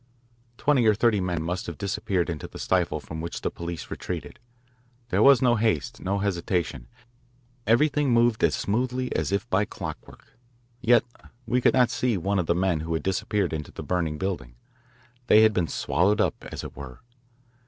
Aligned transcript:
Twenty 0.57 0.87
or 0.87 0.95
thirty 0.95 1.21
men 1.21 1.43
must 1.43 1.67
have 1.67 1.77
disappeared 1.77 2.27
into 2.27 2.47
the 2.47 2.57
stifle 2.57 2.99
from 2.99 3.21
which 3.21 3.41
the 3.41 3.51
police 3.51 3.91
retreated. 3.91 4.39
There 5.09 5.21
was 5.21 5.43
no 5.43 5.57
haste, 5.57 5.99
no 6.01 6.17
hesitation. 6.17 6.87
Everything 7.67 8.09
moved 8.11 8.43
as 8.43 8.55
smoothly 8.55 9.15
as 9.15 9.31
if 9.31 9.47
by 9.51 9.63
clockwork. 9.65 10.39
Yet 10.81 11.03
we 11.45 11.61
could 11.61 11.75
not 11.75 11.91
see 11.91 12.17
one 12.17 12.39
of 12.39 12.47
the 12.47 12.55
men 12.55 12.79
who 12.79 12.95
had 12.95 13.03
disappeared 13.03 13.53
into 13.53 13.71
the 13.71 13.83
burning 13.83 14.17
building. 14.17 14.55
They 15.27 15.43
had 15.43 15.53
been 15.53 15.67
swallowed 15.67 16.19
up, 16.19 16.45
as 16.51 16.63
it 16.63 16.75
were. 16.75 17.01